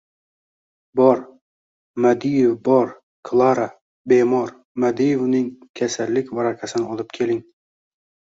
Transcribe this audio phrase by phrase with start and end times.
[0.99, 1.19] —Bor,
[2.05, 2.89] Madiev bor.
[3.29, 3.67] Klara,
[4.13, 5.45] bemor Madievning
[5.81, 7.43] kasallik varaqasini olib keling!